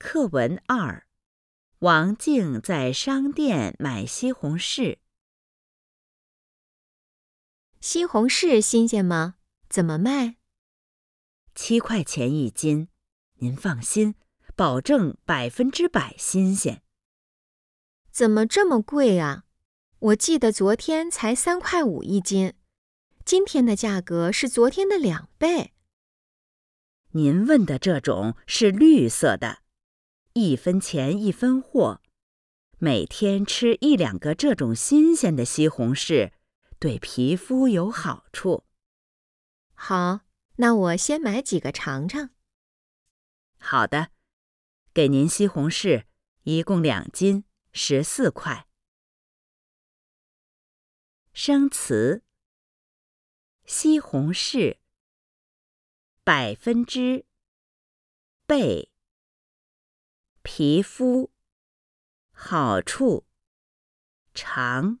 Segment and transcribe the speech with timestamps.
[0.00, 1.08] 课文二：
[1.80, 4.98] 王静在商店买西红柿。
[7.80, 9.34] 西红柿新鲜吗？
[9.68, 10.36] 怎么卖？
[11.56, 12.88] 七块钱一斤，
[13.38, 14.14] 您放心，
[14.54, 16.82] 保证百分之百新鲜。
[18.12, 19.46] 怎么这么贵啊？
[19.98, 22.54] 我记得昨天才三块五一斤，
[23.24, 25.72] 今天的价格是昨天的两倍。
[27.10, 29.62] 您问的这种是绿色的，
[30.32, 32.00] 一分钱一分货。
[32.78, 36.32] 每天吃一两个这种新鲜的西红柿，
[36.78, 38.64] 对皮肤有好处。
[39.74, 40.20] 好，
[40.56, 42.30] 那我先买几个尝尝。
[43.58, 44.12] 好的，
[44.94, 46.04] 给您西红柿，
[46.44, 48.68] 一共两斤，十四块。
[51.32, 52.22] 生词：
[53.64, 54.78] 西红柿，
[56.22, 57.24] 百分之，
[58.46, 58.92] 倍，
[60.50, 61.30] 皮肤，
[62.32, 63.26] 好处，
[64.32, 64.98] 长。